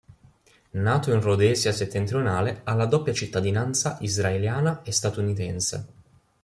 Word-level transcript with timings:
Nato 0.71 1.13
in 1.13 1.21
Rhodesia 1.21 1.71
Settentrionale, 1.71 2.61
ha 2.63 2.73
la 2.73 2.87
doppia 2.87 3.13
cittadinanza 3.13 3.99
israeliana 3.99 4.81
e 4.81 4.91
statunitense. 4.91 5.85